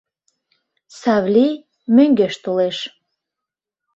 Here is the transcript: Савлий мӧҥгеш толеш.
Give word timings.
Савлий 0.99 1.53
мӧҥгеш 1.95 2.35
толеш. 2.43 2.77